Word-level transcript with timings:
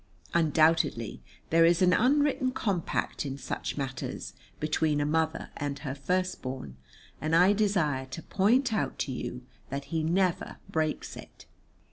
Undoubtedly 0.33 1.21
there 1.51 1.63
is 1.63 1.83
an 1.83 1.93
unwritten 1.93 2.49
compact 2.51 3.23
in 3.23 3.37
such 3.37 3.77
matters 3.77 4.33
between 4.59 4.99
a 4.99 5.05
mother 5.05 5.51
and 5.55 5.77
her 5.77 5.93
first 5.93 6.41
born, 6.41 6.75
and 7.21 7.35
I 7.35 7.53
desire 7.53 8.07
to 8.07 8.23
point 8.23 8.73
out 8.73 8.97
to 9.05 9.11
you 9.11 9.43
that 9.69 9.85
he 9.93 10.01
never 10.03 10.57
breaks 10.71 11.15
it. 11.15 11.45